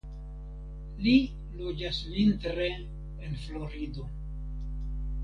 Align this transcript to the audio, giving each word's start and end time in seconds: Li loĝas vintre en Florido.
Li 1.07 1.11
loĝas 1.57 1.99
vintre 2.13 2.65
en 3.27 3.37
Florido. 3.43 4.07